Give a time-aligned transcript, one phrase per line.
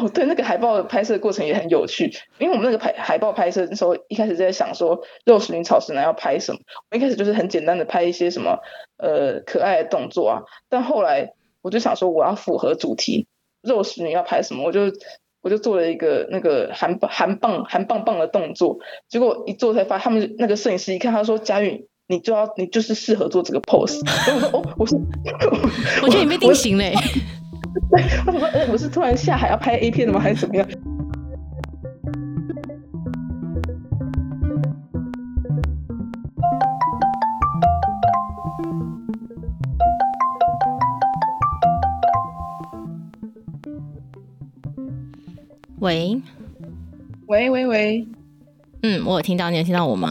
[0.00, 8.58] 哦，对，那个海报的拍摄过程也很有趣，因为我们那个拍海报拍摄的时候，一开始在想说肉食女草食男要拍什么，我一开始就是很简单的拍一些什么
[8.96, 11.32] 呃可爱的动作啊，但后来
[11.62, 13.26] 我就想说我要符合主题，
[13.62, 14.92] 肉食女要拍什么，我就
[15.42, 18.78] 我就做了一个那个含含棒含棒棒的动作，
[19.08, 21.86] 结果一做才发，他们那个摄影师一看，他说佳韵。
[22.10, 24.00] 你就要你就是适合做这个 pose，
[24.34, 24.98] 我说哦，我说，
[26.02, 26.92] 我觉得你被定型嘞。
[27.90, 30.20] 对， 我说，哎，我是突然下海要拍 A 片的吗？
[30.20, 30.66] 还是怎么样？
[45.80, 46.20] 喂，
[47.26, 48.06] 喂喂喂，
[48.82, 50.10] 嗯，我有听到，你有听到我吗？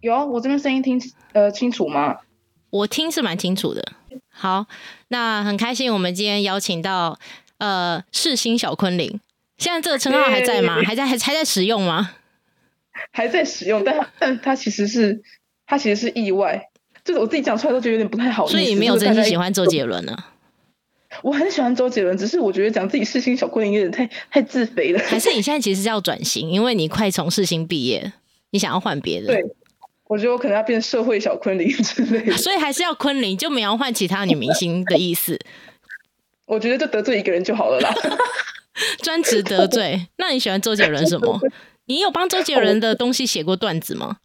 [0.00, 0.98] 有，我这边声音听
[1.34, 2.16] 呃清楚吗？
[2.70, 3.82] 我听是蛮清楚的。
[4.38, 4.64] 好，
[5.08, 7.18] 那很开心，我们今天邀请到
[7.58, 9.18] 呃世新小昆凌，
[9.56, 10.80] 现在这个称号还在吗？
[10.84, 12.14] 还在还还在使用吗？
[13.10, 15.20] 还在使用，但但他其实是
[15.66, 16.68] 他其实是意外，
[17.04, 20.16] 就是我自己讲出来都觉得有点不太好所以没有真心喜欢周杰伦呢？
[21.22, 25.00] 我很喜欢周杰伦，只是我觉得讲自己世新小昆凌有点太太自肥了。
[25.00, 28.12] 还是你现在其实是要转型，因为你快从世新毕业，
[28.50, 29.26] 你想要换别的？
[29.26, 29.44] 对。
[30.08, 35.38] 我觉得我可能要变社会小昆凌之类的，所以还是要昆凌，就没有换其他女明星的意思。
[36.46, 37.94] 我觉得就得罪一个人就好了啦，
[39.02, 40.08] 专职得罪。
[40.16, 41.38] 那你喜欢周杰伦什么？
[41.84, 44.16] 你有帮周杰伦的东西写过段子吗？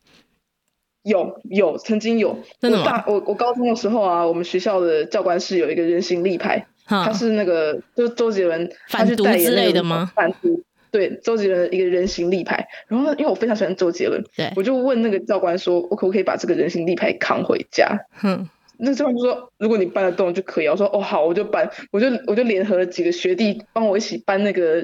[1.04, 2.40] 有有，曾经有。
[2.62, 3.04] 真的吗？
[3.06, 10.10] 我我高中的时候啊，我们学校的教官室有一个人形立牌，他是那个就是周杰伦反毒之类的吗？
[10.16, 10.64] 反毒。
[10.94, 17.98] 对周杰伦的一个人形立牌，然后呢，因为我非常喜欢周杰伦，对，我就问那个教官说，我可不可以把这个人形立牌扛回家？
[18.24, 20.68] 嗯，那教官就说，如果你搬得动就可以。
[20.68, 24.84] 我说，哦，好，我就搬，我就我就联合了几个学弟帮我一起搬那个，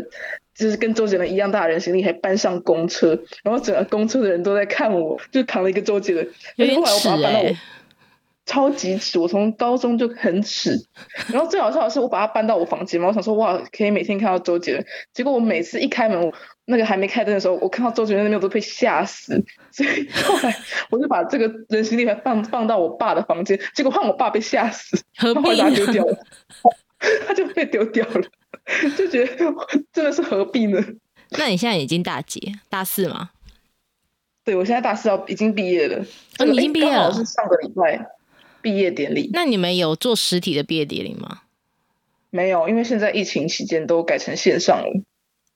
[0.55, 3.09] 就是跟周杰伦一样大的人形立牌搬上公车，
[3.43, 7.55] 然后整个公车的人都在看我，就扛了一个周杰伦，有点耻哎。
[8.49, 9.19] 超级耻！
[9.19, 10.75] 我从高中就很耻，
[11.31, 14.83] 然后最好笑的是，我把它搬到我房间嘛，我想说哇，可以每天看到周杰伦。
[15.13, 16.33] 结果我每次一开门，我
[16.65, 19.45] 那个还没开灯的时候，我看到周杰伦那边，我都被吓死。
[19.71, 20.57] 所以后来
[20.89, 26.17] 我就把这个人形立牌放放到我爸的房间，结果换我爸被吓死，何必把它丢掉了？
[27.27, 28.21] 他就被丢掉了，
[28.97, 29.35] 就觉得
[29.93, 30.83] 真的是何必呢？
[31.37, 32.55] 那你现在已经大几？
[32.67, 33.29] 大四吗？
[34.43, 36.03] 对，我现在大四要已经毕业了。
[36.39, 37.13] 哦，你已经毕业了？
[37.13, 38.03] 是上个礼拜。
[38.61, 41.41] 毕业典礼，那你们有做实体的毕业典礼吗？
[42.31, 45.01] 没有，因为现在疫情期间都改成线上了。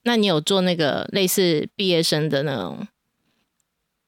[0.03, 2.87] 那你有做那个类似毕业生的那种，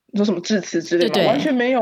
[0.07, 1.25] 你说什么致辞之类的？
[1.28, 1.81] 完全没有。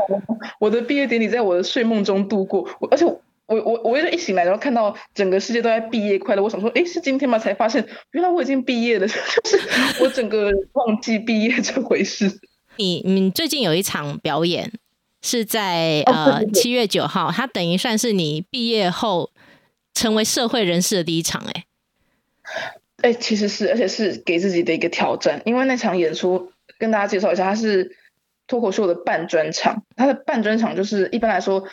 [0.60, 7.38] 我的毕业典礼在我的睡梦中度过，而且我我我一醒来，然后看到整个世界都在毕业快乐，我想说，哎，是今天吗？
[7.38, 9.14] 才发现原来我已经毕业了， 就
[9.46, 9.58] 是
[10.02, 12.30] 我整个忘记毕业这回事。
[12.76, 14.70] 你你最近有一场表演。
[15.26, 19.30] 是在呃七月九号，它等于算是你毕业后
[19.94, 21.64] 成为社会人士的第一场，哎，
[23.00, 27.96] 哎，其实是，而且是给自己的一个挑战，因为那场演出跟大家介绍一下，它是
[28.46, 31.64] 脱口秀的半专场，它的半专场就是一般来说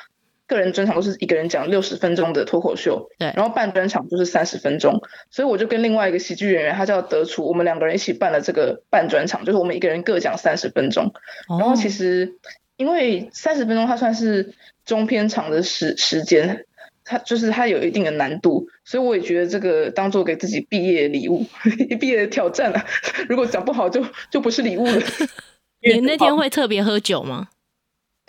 [0.48, 11.12] 个人专场都是一个人讲六十分钟的脱口秀，对，然后半专场就是三十分钟，所以我就跟另外一个喜剧演员，他叫德楚，我们两个人一起办了这个半专场，就是我们一个人各讲三十分钟，
[11.60, 12.38] 然后其实。
[12.78, 14.54] 因为三十分钟它算是
[14.86, 16.66] 中偏长的时时间，
[17.04, 21.46] 它就是它有一定的难度，所以我也觉得这个当做给自己毕业礼物、
[22.00, 22.86] 毕业的挑战啊。
[23.30, 25.02] 如果讲不好，就就不是礼物了。
[25.82, 27.50] 你那天会特别喝酒吗？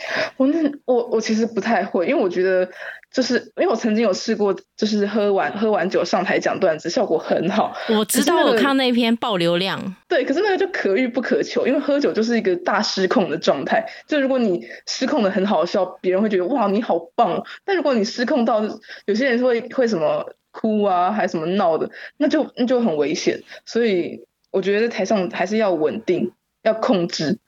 [0.36, 2.68] 我那我我其实不太会，因为我觉得。
[3.12, 7.76] 就是因为我曾经有试过，就是喝完喝完酒上台讲段子，效果很好。
[7.90, 9.94] 我知道，我看那篇爆流量。
[10.08, 13.86] 对，可是那个就可遇不可求，因为喝酒就是一个大失控的状态。
[14.06, 17.44] 就如果你失控的很好笑，别人会觉得哇你好棒。
[17.66, 18.62] 但如果你失控到
[19.04, 23.42] 有些人会会什么哭啊，还什么闹的，那就那就很危险。
[23.66, 26.32] 所以我觉得在台上还是要稳定，
[26.62, 27.38] 要控制。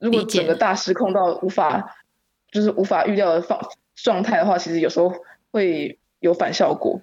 [0.00, 1.94] 如果整个大失控到无法
[2.52, 3.58] 就是无法预料的放。
[3.94, 5.12] 状态的话，其实有时候
[5.52, 6.98] 会有反效果。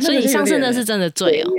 [0.00, 1.50] 所以你上次那是真的醉哦，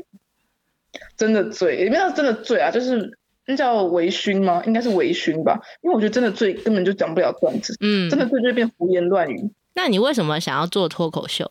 [1.18, 4.64] 真的醉，也没有真的醉啊，就是那叫微醺吗？
[4.66, 5.60] 应该是微醺吧。
[5.82, 9.52] 因为我觉得真的醉根本就讲不了段子，嗯，真的醉就变胡言乱语。
[9.76, 11.46] 那你为什么想要做脱口秀？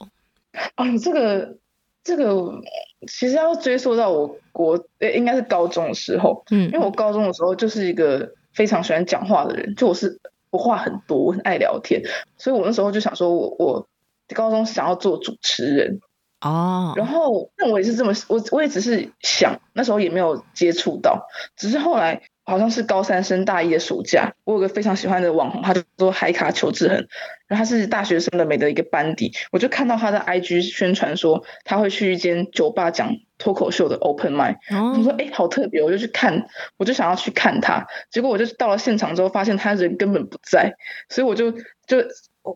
[0.77, 1.57] 哦，这个
[2.03, 2.53] 这个
[3.07, 4.83] 其实要追溯到我国，
[5.15, 10.19] 应该是高中的时候，嗯，因为我高中的时候就是一个非常喜欢讲话的人，就我是。
[10.51, 12.03] 我话很多，我很爱聊天，
[12.37, 13.89] 所以我那时候就想说，我我
[14.35, 16.01] 高中想要做主持人，
[16.41, 21.27] 哦，然后那我也是这么，我我也只是想，那时候也没有接触到，
[21.57, 26.97] 只是后来好像是高三升大一的暑假，我有个非常喜欢的网红，他就做海卡求志恒，
[27.47, 36.47] 然后他是大学生的美的一个班底，我就看到他的 IG 宣传说他会去一间酒吧讲脱口秀的 open mic，我说哦，哎、好特别，我就去看，
[36.77, 40.75] 我就想要去看他，结果我就到了现场之后，发现他人根本不在，
[41.09, 42.05] 所以我就就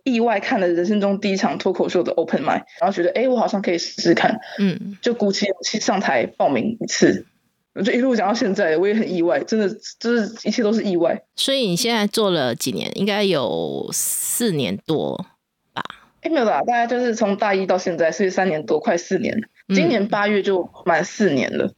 [0.05, 7.27] 意外看了人生中第一场脱口秀的 open mic，然后觉得哎、我好像可以试试看，嗯，就鼓起勇气上台报名一次，
[7.75, 11.23] 我就一路讲到现在，我也很意外，真的就是一切都是意外。
[11.35, 12.91] 所以你现在做了几年？
[12.95, 15.27] 应该有四年多。
[16.21, 19.47] 哎，没有啦，大概就是从大一到现在，所以三年多，快四年了。
[19.75, 21.75] 今嗯年八月就满四年了。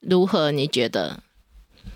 [0.00, 0.50] 如何？
[0.50, 1.22] 你觉得？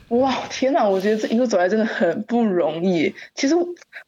[0.08, 0.88] 哇，天哪！
[0.88, 3.14] 我觉得这一路走来真的很不容易。
[3.34, 3.54] 其实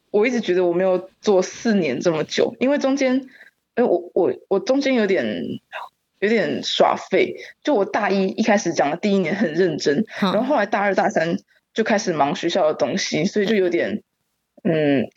[0.09, 3.29] 我一直觉得我没有做四年这么久，因为中间，
[3.75, 5.23] 哎，我我我中间有点
[6.19, 7.35] 有点耍废。
[7.63, 11.37] 就我大一一开始讲的第一年很认真，然后，后来大二大三
[11.71, 14.01] 就开始忙学校的东西，所以就有点
[14.63, 15.07] 嗯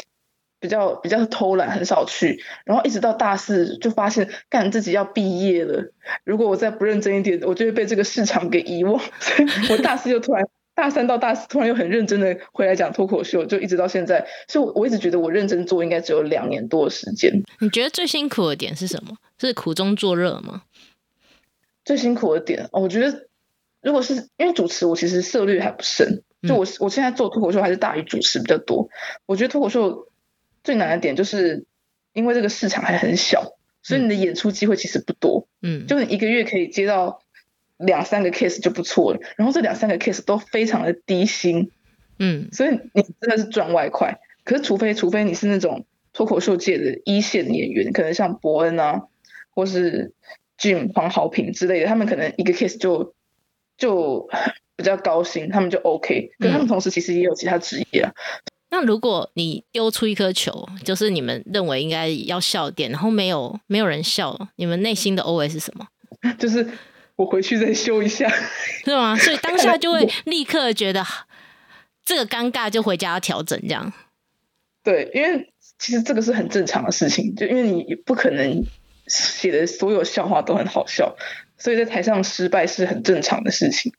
[0.64, 2.42] 比较比较偷懒，很少去。
[2.64, 5.92] 然后一直到大四就发现，干自己要毕业了，
[6.24, 8.98] 如果我再不认真一点，我就会被这个市场给遗忘。
[9.20, 10.48] 所以我大四就突然。
[10.76, 14.26] 大三到大四，突然又很认真的回来讲脱口秀，就一直到现在。
[14.48, 17.32] 所以我，我一直觉得我认真做应该只有两年多的时间。
[17.60, 19.16] 你觉得最辛苦的点是什么？
[19.38, 20.62] 是苦中作乐吗？
[21.84, 23.28] 最辛苦的点，哦我觉得
[23.82, 28.88] 如果是因为主持，我其实涉略还不深，就我我现在做脱口秀还是大于主持比较多。
[29.26, 30.08] 我觉得脱口秀
[30.64, 31.66] 最难的点就是
[32.12, 33.52] 因为这个市场还很小，
[33.82, 37.20] 所以你的演出机会其实不多，嗯，就是一个月可以接到
[37.76, 41.70] 两三个 case 就不错了，然后这两三个 case 都非常的低薪，
[42.18, 44.18] 嗯所以你真的是赚外快。
[44.44, 49.04] 可是除非除非你是那种脱口秀界的一线演员，可能像伯恩啊，
[49.50, 50.12] 或是
[50.58, 53.14] Jim 黄豪平之类的，他们可能一个 case 就
[53.76, 54.28] 就
[54.76, 56.32] 比较高薪，他们就 OK。
[56.38, 58.12] 可他们同时其实也有其他职业啊，
[58.76, 65.86] 那如果你丢出一颗球，就是你们认为应该要笑点，然后没有没有人笑，你们内心的 OS 是什么？
[66.40, 66.68] 就是
[67.14, 68.28] 我回去再修一下。
[68.84, 69.16] 是吗？
[69.16, 71.06] 所以当下就会 立刻觉得
[72.04, 73.92] 这个尴尬，就回家要调整这样。
[74.82, 78.64] 对，因为其实这个是很正常的事情，就因为你不可能
[79.06, 81.14] 写的所有笑话都很好笑，
[81.56, 83.92] 所以在台上失败是很正常的事情。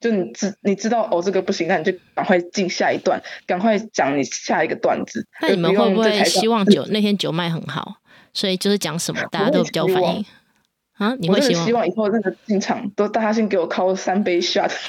[0.00, 5.26] 就你知你知道哦这个不行，那你就赶快进下一段，赶快讲你下一个段子。
[5.42, 7.96] 那你们会不会希望酒那天酒卖很好，
[8.32, 10.24] 所以就是讲什么大家都比较有反应
[10.94, 11.14] 啊？
[11.18, 14.70] 你会希望希望以后那个进场都大家先给我敲三杯 shot。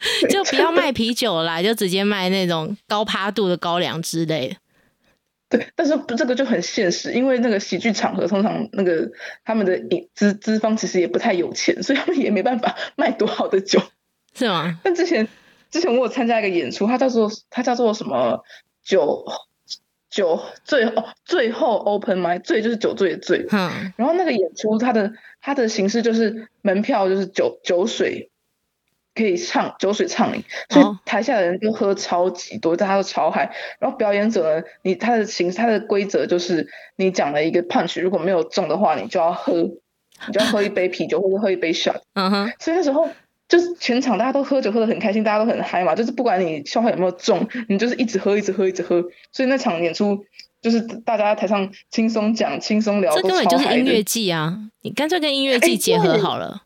[0.30, 4.56] 就不要卖啤酒啦，就直接卖那种高趴度的高粱之类的。
[5.50, 9.10] 对，但是不这个就很现实，因为那个喜剧场合通常那个
[9.44, 13.82] 他们的影资资方其实也不太有钱，所以他们也没办法卖多好的酒。
[14.34, 14.78] 是吗？
[14.82, 15.26] 但之前
[15.70, 18.42] 之前我有参加一个演出，它叫做它叫做什么
[18.82, 19.24] 酒
[20.08, 28.30] 酒最哦最后 open mic 醉就是酒醉的醉，嗯，然后那个演出它的它的形式就是门票就是酒酒水
[29.14, 33.52] 可以畅酒水畅饮，所以哦台下的人就喝超级多，大家都超嗨。
[33.78, 42.00] 然后表演者呢，你他的形他的规则就是你讲了一个 punch，如果没有中的话，你就要喝，你就要喝一杯啤酒或者喝一杯 shot。
[42.14, 43.08] 嗯哼，所以那时候
[43.50, 49.02] 就是全场大家都喝酒喝得很开心，大家都很嗨嘛，就是不管你笑话有没有中，你就是一直喝一直喝一直喝。
[49.32, 50.24] 所以那场演出
[50.62, 54.56] 就是大家在台上轻松讲轻松聊，都这根本就是音乐季啊！
[54.82, 56.62] 你干脆跟音乐季哎结合好了。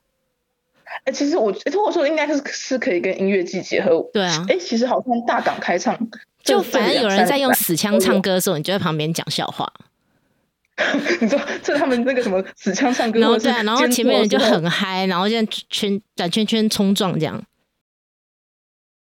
[1.05, 4.07] 哎、其实我脱口秀应该是是可以跟音乐季结合。
[4.13, 5.99] 对啊哎、其实好像大港开唱，
[6.45, 9.73] 就反正有人在用死腔唱歌，歌的时候，你就在旁边讲笑话，
[11.21, 17.41] 你知道，这他们那个什么死腔唱歌，然后对啊，然后前面人就很嗨，然后这样圈转圈圈冲撞这样。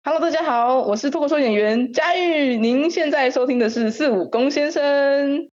[0.04, 5.48] Hello，大家好，我是脱口秀演员佳玉，您现在收听的是四五公先生。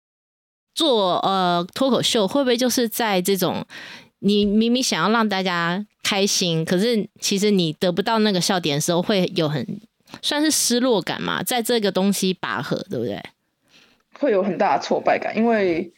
[0.75, 3.65] 做呃脱口秀会不会就是在这种
[4.19, 9.65] 你明明想要让大家开心，可是其实你得不到那个笑点的时候，会有很
[10.21, 11.41] 算是失落感嘛？
[11.41, 13.19] 在这个东西拔河，对不对？
[14.19, 15.91] 会有很大的挫败感，因为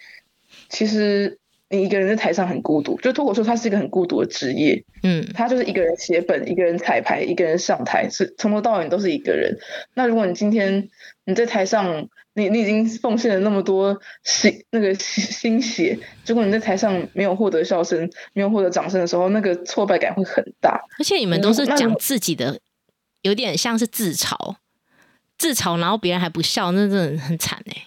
[0.73, 1.39] 其实
[1.69, 2.99] 你一个人在台上很孤独。
[2.99, 9.57] 就脱口秀，它是一个很孤独的职业，嗯他就是一个人写本，一个人彩排，一个人上台，是从头到尾都是一个人。
[9.93, 10.89] 那如果你今天
[11.25, 20.81] 你在台上，你你已经奉献了那么多心那个心心血，结果你在台上没有获得笑声，没有获得掌声的时候，那个挫败感会很大。
[20.97, 22.59] 而且你们都是讲自己的，
[23.21, 24.55] 有点像是自嘲，
[25.37, 27.83] 自嘲，然后别人还不笑，那真的很惨哎、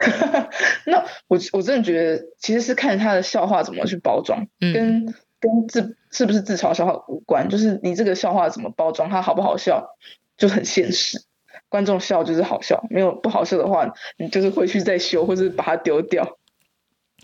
[0.86, 9.96] 那我我真的觉得，其实是看他的笑话怎么去包装，嗯跟跟自是不是自嘲笑话无关，就是你这个笑话怎么包装，它好不好笑
[10.36, 11.22] 就很现实。
[11.68, 16.36] 观众笑就是好笑，没有不好笑的话，你就是回去再修，或是把它丢掉。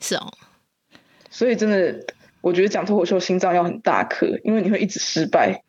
[0.01, 0.33] 是哦，
[1.31, 2.07] 所以真的，
[2.43, 5.65] 我觉得讲脱口秀心脏要很大颗，因为你会一直失败，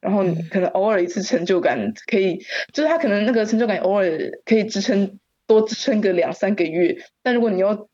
[0.00, 4.08] 然后可能偶尔一次成就感可以，就是他可能那个成就感偶尔
[4.44, 7.88] 可以支撑多支撑个两三个月，但如果你要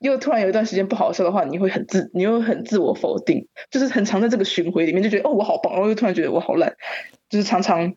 [0.00, 6.74] 又突然有一段时间不好笑的话，你会很自，你会很自我否定，就是很常在这个巡回里面就觉得哦我好棒，然后又突然觉得我好烂，
[7.28, 7.92] 就是常常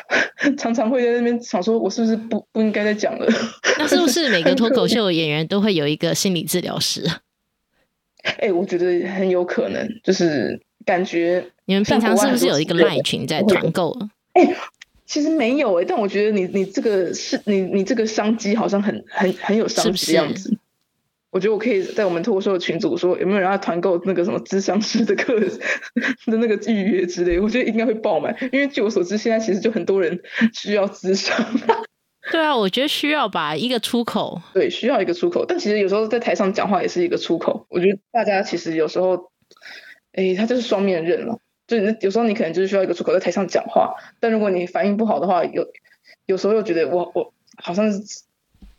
[0.56, 3.26] 常常会在那边想说，我是不是不不应该再讲了？
[3.78, 7.04] 那是不是 每个脱口秀演员都会有一个心理治疗师？
[8.40, 13.96] 哎、我觉得很有可能，就是感觉你们平常是不是有一个赖群在团购？
[15.08, 20.56] 其实没有哎、但我觉得你你这个是你你这个商机好像很很很有商机的样子。
[21.30, 25.38] 我觉得我可以在我们脱口秀的群组说，有没有人要团购那个什么智商师的课
[26.26, 30.18] 的那个预约之类，我觉得应该会爆满，因为据我所知，现在其实就很多人
[30.54, 31.36] 需要智商，
[32.30, 34.40] 对啊，我觉得需要吧，一个出口。
[34.52, 35.44] 对，需要一个出口。
[35.46, 37.66] 但其实有时候在台上讲话也是一个出口。
[37.68, 39.30] 我觉得大家其实有时候，
[40.12, 41.38] 哎，他就是双面刃了。
[41.68, 45.64] 就你有时候你可能就是需要一个出口在台上讲话，但如果你反应不好的话，有
[46.26, 48.02] 有时候又觉得我我好像是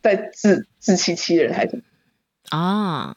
[0.02, 1.82] 在自自欺欺人，还是
[2.48, 3.14] 啊，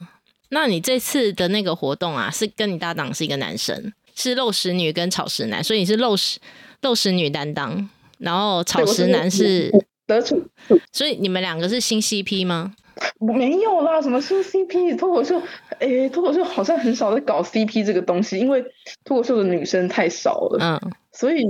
[0.49, 6.39] 那你这次的那个活动啊，是跟你搭档是一个男生，是肉食女跟草食男，所以你是肉食
[6.81, 7.89] 肉食女担当，
[8.19, 9.71] 然后草食男是，
[10.05, 10.47] 得处，
[10.91, 12.75] 所以你们两个是新 CP 吗？
[13.19, 15.41] 没有啦，什么新 CP 脱口秀，
[15.79, 18.63] 诶，脱口秀好像很少在搞 CP 这个东西，因为
[19.03, 21.45] 脱口秀的女生太少了，嗯，所以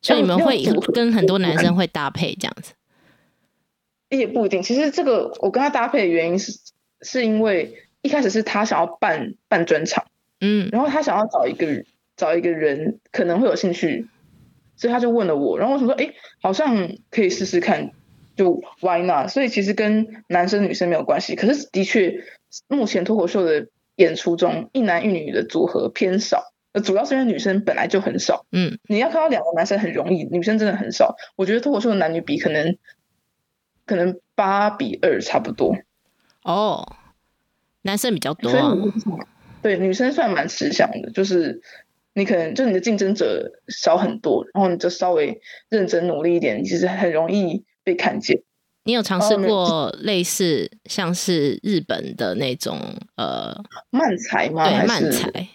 [0.00, 2.72] 所以你们会跟很多男生会搭配这样子。
[4.08, 4.62] 也不一定。
[4.62, 6.58] 其实这个我跟他搭配的原因是，
[7.00, 10.04] 是因为一开始是他想要办办专场，
[10.40, 14.06] 嗯然后他想要找一个找一个人可能会有兴趣，
[14.76, 17.92] 所以他就问了我，然后我想说，哎，好像可以试试看，
[18.36, 19.28] 就 why not？
[19.28, 22.24] 所以其实跟男生女生没有关系，可是的确
[22.68, 26.52] 目前脱口秀的演出中，一男一女的组合偏少。
[26.72, 31.16] 呃，主要是因为女生本来就很少，嗯，你要看到两个男生很容易，女生真的很少。
[31.36, 32.78] 我觉得脱口秀的男女比可能
[33.84, 35.76] 可能八比二差不多，
[36.44, 36.96] 哦，
[37.82, 38.50] 男生比较多
[39.60, 41.60] 对女生算蛮吃香的，就是
[42.14, 48.42] 你可能就你的竞争者少很多，然后你就稍微认真努力一点，其实很容易被看见。
[48.84, 52.78] 你有尝试过类似像是日本的那种
[53.16, 53.54] 呃，
[53.90, 54.64] 漫才吗？
[54.64, 55.48] 对漫才？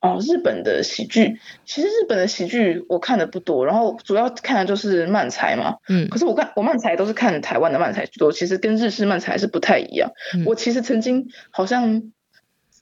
[0.00, 5.76] 哦，日本的喜剧，其实日本的喜剧我看的不多，然后主要看的就是漫才嘛。
[5.88, 10.10] 嗯可是我看我漫才都是看台湾的漫才居多，其实跟日式漫才还是不太一样。
[10.34, 12.12] 嗯我其实曾经好像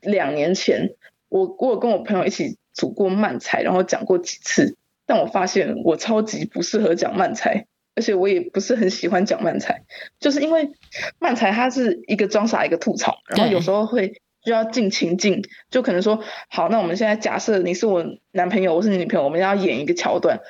[0.02, 0.94] 两年前，
[1.28, 7.66] 我我有跟我朋友一起组过漫才，然后讲过几次，但我发现我超级不适合讲漫才，
[7.98, 9.82] 而且我也不是很喜欢讲漫才，
[10.20, 10.70] 就是因为
[11.18, 14.20] 漫才它是一个装傻一个吐槽，然后有时候会。
[14.44, 20.40] 就要进情境，就可能说，好，那我们现在假设你是我男朋友，我是你女朋友，我们要演一个桥段。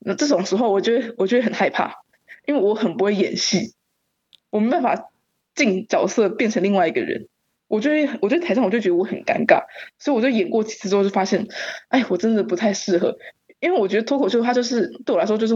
[0.00, 2.02] 那这种时候，我觉得我觉得很害怕，
[2.44, 3.72] 因为我很不会演戏，
[4.50, 5.10] 我没办法
[5.54, 7.28] 进角色变成另外一个人。
[7.68, 9.62] 我就会，我在台上我就觉得我很尴尬，
[9.96, 11.46] 所以我就演过几次之后就发现，
[11.88, 13.16] 哎，我真的不太适合，
[13.60, 15.54] 因为我觉得脱口秀它就是对我来说就是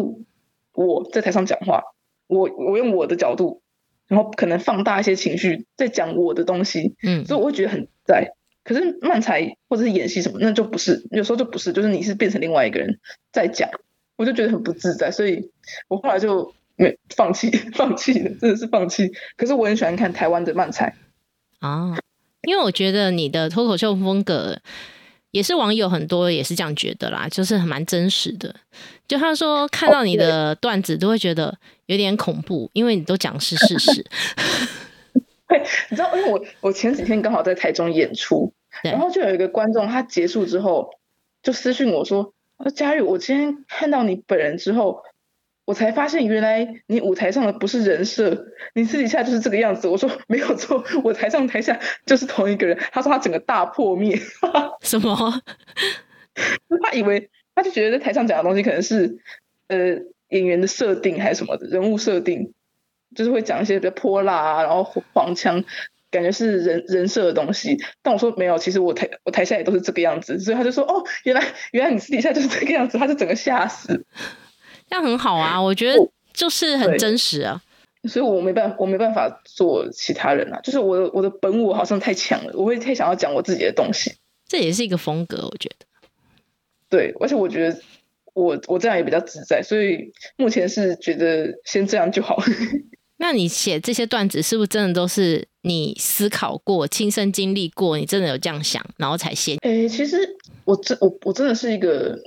[0.73, 1.83] 我在台上讲话，
[2.27, 3.63] 我我用我的角度，
[4.09, 8.35] 然后可能放大一些情绪，在讲我的东西，嗯所以我会觉得很在。
[8.63, 13.01] 可是漫才或者是演戏什么，那就不是，有时候就不是，就是你是变成另外一个人
[13.33, 13.71] 在讲，
[14.17, 15.51] 我就觉得很不自在，所以
[15.89, 19.11] 我后来就没放弃， 放弃了，真的是放弃。
[19.37, 20.95] 可是我很喜欢看台湾的漫才，
[21.61, 21.99] 啊，
[22.43, 24.61] 因为我觉得你的脱口秀风格
[25.33, 28.55] 也是网友很多也是这样觉得啦，就是很蛮真实的。
[29.07, 31.57] 就他说看到你的段子都会觉得
[31.87, 34.05] 有点恐怖，因为你都讲是事实。
[35.91, 38.53] 你知道，因为我我前几天刚好在台中演出，
[38.85, 40.91] 然后就有一个观众，他结束之后
[41.43, 45.03] 就私讯我说：“呃佳玉，我今天看到你本人之后，
[45.71, 54.19] 我才发现原来你舞台上的不是人设，你私底下就是这个样子。”我说：“没有错，我台上台下就是同一个人。”他说他整个大破灭，
[54.83, 55.41] 什么？
[56.83, 59.19] 他以为他就觉得在台上讲的东西可能是
[59.69, 60.01] 呃
[60.31, 62.53] 演员的设定还是什么的人物设定，
[63.15, 64.83] 就是会讲一些比较泼辣啊，然后
[65.15, 65.63] 黄腔，
[66.11, 67.79] 感觉是人人设的东西。
[68.03, 74.05] 但我说没有，其实我台我台下也都是这个样子，所以他就说哦，原来原来你私底下就是这个样子，他就整个吓死。
[74.91, 75.99] 这样很好啊， 我觉得
[76.35, 77.63] 就是很真实啊。
[78.09, 80.61] 所以我没办法，我没办法做其他人啊。
[80.63, 84.13] 就是我的我的本我好像太强了，我会太想要讲我自己的东西。
[84.49, 85.87] 这也是一个风格，我觉得。
[86.89, 87.79] 对，而且我觉得
[88.33, 92.43] 我我这样也比较自在，所以目前是觉得先这样就好。
[93.19, 97.99] 那你写这些段子是不是真的都是你思考过、亲身经历过？
[97.99, 99.57] 你真的有这样想，然后才写？
[99.61, 100.17] 诶，其实
[100.65, 102.19] 我真我我真的是一个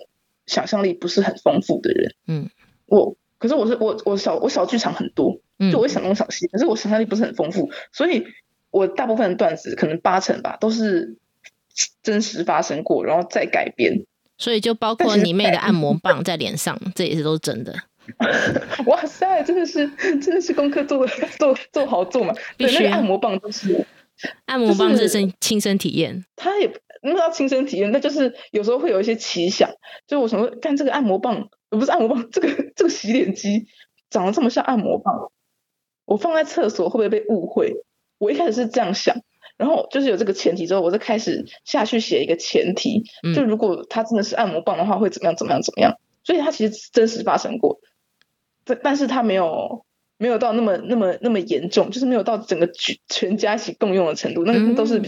[0.46, 2.16] 想象力不是很丰富的人。
[2.28, 2.50] 嗯，
[2.86, 5.40] 我可是我是我我小我小剧场很多，
[5.72, 8.26] 就我想东想西，可是我想象力不是很丰富，所以
[8.72, 11.18] 我大部分的段子可能八成吧都是
[12.02, 14.06] 真实发生过，然后再改编。
[14.38, 17.74] 所以就包括你妹的按摩棒 在脸上，这也是都是真的。
[18.88, 19.88] 哇塞，真的是
[20.20, 22.34] 真的是功课做的做做好做嘛？
[22.58, 23.86] 必须按摩棒都是
[24.46, 26.26] 按摩棒，这身亲身体验。
[26.36, 26.68] 他也
[27.04, 29.70] 那要亲身体验，那就是有时候会有一些奇想。
[30.08, 33.68] 就我想说，干这个按摩棒，不是按摩棒，这个这个洗脸机
[34.10, 35.32] 长得这么像按摩棒，
[36.06, 37.76] 我放在厕所会不会被误会？
[38.18, 39.18] 我一开始是这样想，
[39.58, 43.04] 然后就是有这个前提之后，我就开始下去写一个前提，
[43.36, 45.36] 就如果它真的是按摩棒的话，会怎么样？
[45.36, 45.62] 怎么样？
[45.62, 46.00] 怎么样？
[46.24, 47.82] 所以它其实真实发生过。
[48.64, 49.86] 但但是它没有
[50.24, 55.02] 没有到那么那么那么严重，就是没有到整个全全家一起共用的程度，那都是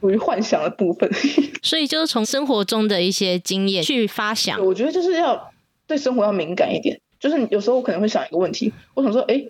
[0.00, 1.10] 属于幻想的部分。
[1.62, 4.64] 所以就是从生活中的一些经验去发想。
[4.64, 5.52] 我觉得就是要
[5.86, 6.98] 对生活要敏感一点。
[7.20, 9.44] 就是有时候我可能会想一个问题，我想说，哎，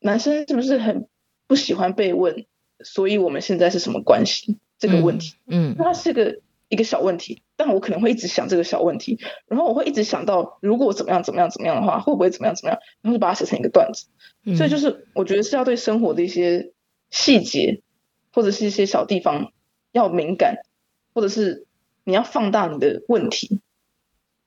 [0.00, 1.06] 男生是不是很
[1.46, 2.46] 不喜欢被问？
[2.82, 4.56] 所以我们现在是什么关系？
[4.78, 6.40] 这个问题，嗯，那它是个
[6.74, 7.42] 一个小问题。
[7.56, 14.08] 但我可能会一直想这个小问题，然后我会一直想到，如果怎么样怎么样怎么样的话，会不会怎么样怎么样，然后就把它写成一个段子。
[14.56, 16.72] 所以就是我觉得是要对生活的一些
[17.10, 17.80] 细节
[18.32, 19.52] 或者是一些小地方
[19.92, 20.56] 要敏感，
[21.14, 21.66] 或者是
[22.02, 23.60] 你要放大你的问题，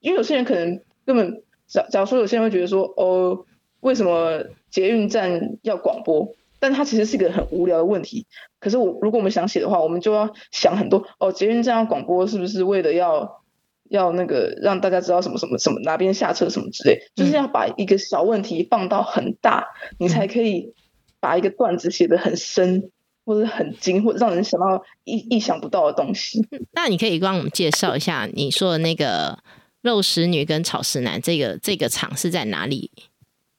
[0.01, 3.45] 因为有些人可能根本假假如说有些人会觉得说，哦，
[3.79, 6.35] 为什么捷运站要广播？
[6.59, 8.25] 但它其实是一个很无聊的问题。
[8.59, 11.31] 可是我如果我们想写的话，我们就要想很多哦。
[11.31, 13.43] 捷运站要广播是不是为了要
[13.89, 16.99] 要那个让大家知道什么什么什么哪边下车什么之类？
[17.15, 19.67] 就是要把一个小问题放到很大，
[19.99, 20.73] 你才可以
[21.19, 22.89] 把一个段子写得很深，
[23.23, 26.45] 或者很精，或者让人想到意意想不到的东西。
[26.73, 29.37] 那你可以帮我们介绍一下你说的那个
[29.81, 32.91] 肉食女跟草食男这个这个场是在哪里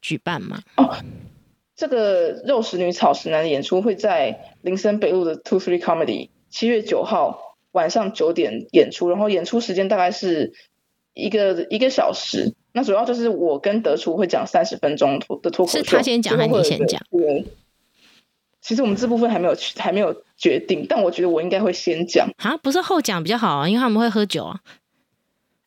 [0.03, 0.61] 举办吗？
[0.77, 0.96] 哦。
[1.79, 10.53] 这个肉食女草食男的演出会在林森北路的 Two Three Comedy，七月九号晚上九点演出，然后演出时间大概是
[11.14, 12.53] 一个一个小时。
[12.73, 17.01] 那主要就是我跟德厨会讲三十分钟的脱口秀，是他先讲还是你先讲？
[17.12, 17.47] 对，
[18.61, 24.59] 其实我们这部分还没有还没有决定，但我觉得我应该会先讲啊，不是后讲比较好啊，因为他们会喝酒啊。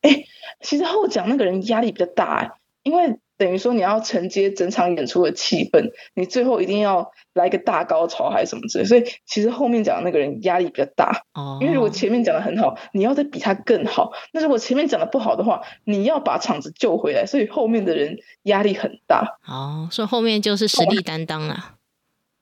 [0.02, 0.26] 哎，
[0.60, 2.52] 其实后讲那个人压力比较大哎，
[2.84, 3.18] 因为。
[3.42, 11.24] 等于说你要承接整场演出的气氛，你最后一定要来个大高潮还是什么之类，所以其实后面讲的那个人压力比较大。
[11.34, 11.58] 哦。
[11.60, 19.40] 因为如果前面讲的很好，你要再比他更好；那如果前面讲的不好的话，你要把场子救回来，所以后面的人压力很大。
[19.48, 21.78] 哦，所以后面就是实力担当了。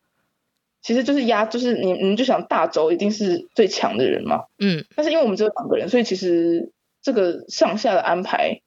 [0.84, 4.48] 其实就是压，就是你，你就想大轴一定是最强的人嘛。
[4.58, 4.84] 嗯。
[4.98, 8.60] 但是因为我们只有两个人，所以其实这个上下的安排。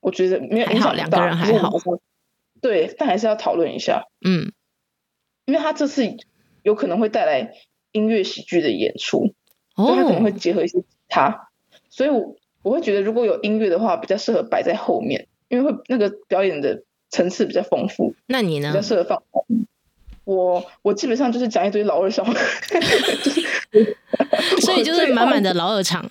[0.00, 1.72] 我觉得没有影响两个人还好，
[2.60, 4.04] 对，但还是要讨论一下。
[4.24, 4.52] 嗯，
[5.44, 6.16] 因为他这次
[6.62, 7.52] 有可能会带来
[7.92, 9.34] 音乐喜剧的演出，
[9.74, 11.48] 所以他可能会结合一些他，
[11.90, 18.14] 所以我我会觉得如果有音乐的话，比较适合摆在后面，因为会那个表演的层次比较丰富。
[18.26, 18.68] 那你呢？
[18.68, 19.22] 比较适合放。
[20.24, 22.24] 我我基本上就是讲一堆老二笑，
[24.60, 26.08] 所以就是满满的老二场，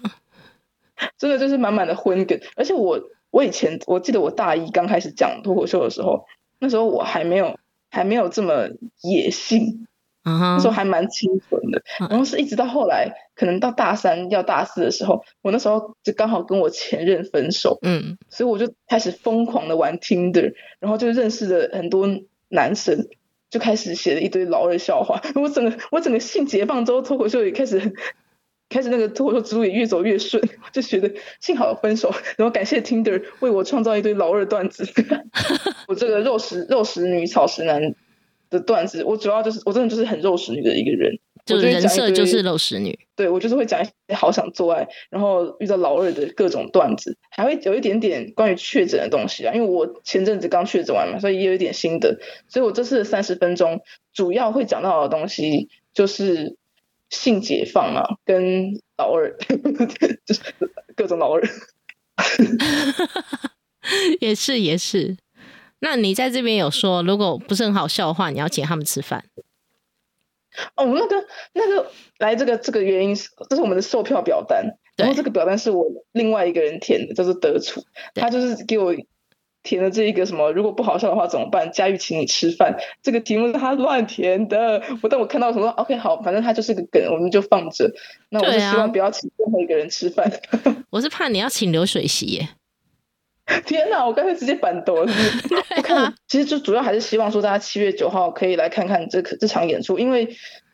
[1.18, 3.00] 真的就是满满的荤梗，而且我。
[3.30, 6.26] 我以前我记得我大一刚开始讲脱口秀的时候，
[6.60, 7.60] 那时候我还没有
[7.90, 8.70] 还没有这么
[9.02, 9.88] 野性，
[10.24, 11.84] 那时候还蛮清纯的。
[12.10, 22.08] 然后是一直到后来，可能到大三要大四的时候，我那时候就刚好跟我前任分手，嗯，所以我就开始疯狂的玩 Tinder，然后就认识了很多
[22.50, 23.08] 男生，
[23.50, 25.22] 就开始写了一堆老二笑话。
[25.36, 27.94] 我整个我整个性解放之后，脱口秀也开始。
[28.70, 34.86] 开始那个脱口秀之路也越走越顺， 就觉得幸好分手， 然后感谢 Tinder 为我创造一堆老二段子。
[35.88, 37.96] 我这个肉食肉食女草食男
[38.50, 43.00] 的段子，我主要就是我真的就是很肉食女的一个人，就人设就是肉食女。
[43.16, 52.20] 对我就是会讲一些好想做爱，然后遇到老二的各种段子，还会有一点点关于确诊的东西啊，因为我前阵子刚确诊完嘛，所以也有一点心得。
[52.50, 53.82] 所以我这次三十分钟
[54.14, 56.58] 主要会讲到的东西就是。
[57.10, 59.38] 性解放啊，跟老二，
[60.26, 60.42] 就是
[60.96, 61.42] 各种老二，
[64.20, 65.18] 也是也是。
[65.80, 69.24] 那你在这边有说，如果不是很好笑的话，你要请他们吃饭。
[70.76, 74.66] 哦，那个那个来这个这个原因是，这是我们的售票表单，
[74.96, 78.96] 然后这个表单是我另外一个人填的，叫做德楚，他就是给我
[79.68, 81.70] 填了这一个什么，如果不好笑的话怎么办？
[81.74, 84.82] 佳玉请你吃饭，这个题目是他乱填的。
[85.04, 87.92] 我当我看到什么，OK，好，反正他就是个梗，我们就放着。
[88.30, 90.32] 那我是希望不要请任何一个人吃饭。
[90.90, 92.48] 我是怕你要请流水席耶。
[93.66, 94.06] 天哪！
[94.06, 95.12] 我刚才直接反斗了。
[95.76, 100.30] 我看，其实就主要还是希望说，大家七月九号可以来看看这这场演出，因为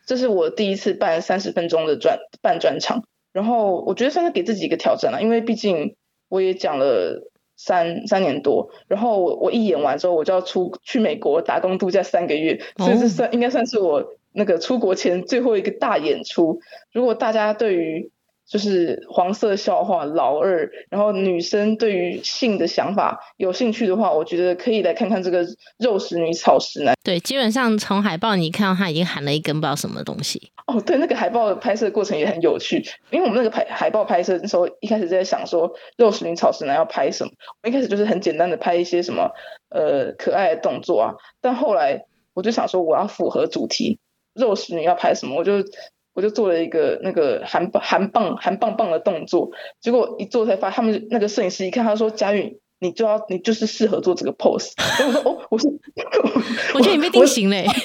[0.06, 5.96] 这是我第一次办三十分钟的专办专场，然后我觉得算是给自己一个挑战了，因为毕竟
[6.30, 16.60] 我也讲了三三年多，然后我我一演完之后，我就要出去美国打工度假三个月，这是算应该算是我那个出国前最后一个大演出。
[16.92, 18.12] 如果大家对于
[18.54, 25.44] 就是黄色笑话老二，然后女生对于性的想法有兴趣的话，我觉得可以来看看这个
[25.80, 26.94] 肉食女草食男。
[27.04, 30.52] 对，基本上从海报你看到他已经含了一根不知道什么东西。
[30.68, 32.78] 哦，对，那个海报的拍摄过程也很有趣，
[33.10, 37.32] 因为我们那个拍海报拍摄的时候，一开始在想说肉食女草食男要拍什么，
[37.64, 39.32] 我一开始就是很简单的拍一些什么
[39.70, 43.98] 呃可爱的动作啊，但后来我就想说我要符合主题，
[44.36, 45.54] 肉食女要拍什么，我就。
[46.14, 54.72] 我就做了一个那个含含棒含棒棒的动作，结果一做才发，他们那个摄影师一看，他说：“佳韵，你就要你就是适合做这个 pose。
[55.08, 55.68] ”我说：“哦，我是，
[56.76, 57.66] 我觉得你被定型嘞。”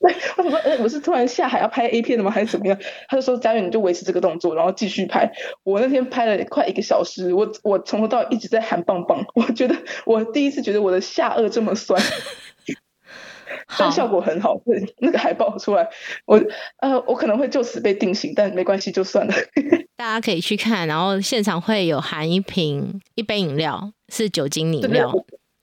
[0.00, 2.30] 对，我说：“哎，我是突然下海要拍 A 片的吗？
[2.30, 5.32] 还是怎么样？”他就说：“佳韵，你就维持这个动作，然后继续拍。”
[5.64, 9.74] 我那天拍了快一个小时，我我从头到一直在含棒棒，我觉得
[10.06, 12.00] 我第一次觉得我的下颚这么酸。
[13.78, 15.88] 但效果很好，对那个海报出来，
[16.24, 16.40] 我
[16.78, 19.34] 呃我可能会就此被定型，但没关系，就算了。
[19.96, 25.12] 大家可以去看，然后现场会有含一瓶一杯饮料，是酒精饮料。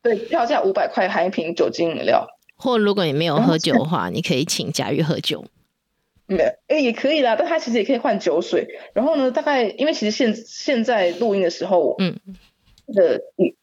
[0.02, 2.28] 对，票价五百块，含一瓶酒精饮料。
[2.56, 5.46] 或如果你没有喝酒的话，你可以请佳玉喝酒。
[6.26, 8.68] 没有，哎也可以啦，但他其实也可以换酒水。
[8.94, 12.18] 然后呢，大概因为其实现现在录音的时候，嗯，
[12.88, 13.54] 的演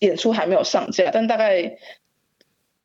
[0.00, 1.76] 演出还没有上架，但大概。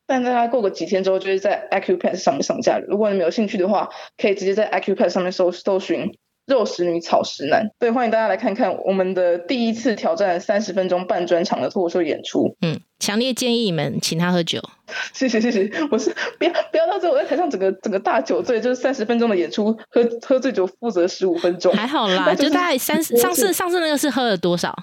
[0.07, 2.79] 但大家过个几天之后，就会在 Acupass 上面上架。
[2.79, 6.17] 如果你们有兴趣的话，可以直接在 Acupass 上面搜搜寻
[6.47, 7.69] “肉食女草食男”。
[7.77, 12.55] 对，欢迎大家来看看我们的第一次挑战三十分钟半专场的脱口秀演出。
[12.61, 14.61] 嗯，强烈建议你们请他喝酒。
[15.13, 21.73] 谢谢谢谢，我是不要不要到最后我在台上整个整个大酒醉，就是三十分钟的演出，喝喝醉酒负责十五分钟。
[21.73, 24.73] 还好啦，就大概三十上次上次那个是喝了多少？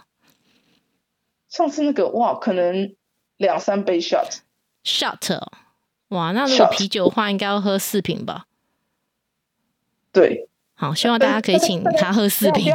[1.48, 2.94] 上次那个哇，可能
[3.38, 4.40] 两三杯 shot。
[4.84, 5.40] shot，
[6.08, 8.44] 哇，那如果啤酒的话，应该要喝四瓶吧？
[10.12, 12.72] 对，好，希望大家可以请他喝四瓶。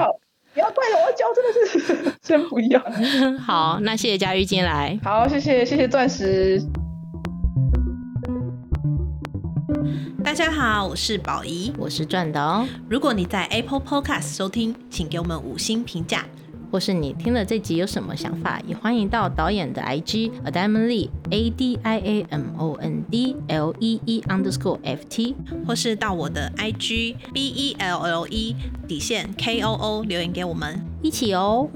[0.52, 2.84] 不要怪了，我要教，真的是 先不要。
[3.40, 5.00] 好，那谢谢佳玉今天来。
[5.04, 6.62] 好，谢谢谢谢钻石。
[10.22, 12.68] 大家好，我是宝仪，我是转的哦。
[12.90, 16.26] 如果你在 Apple Podcast 收听，请给我们五星评价。
[16.72, 24.80] 或是你听了这集有什么想法，也欢迎到导演的 IG Adamon Lee A D I A M O N D L E E underscore
[24.84, 28.56] F T，或是到我的 IG B E L L E
[28.88, 31.68] 底线 K O O 留言给我们一起哦。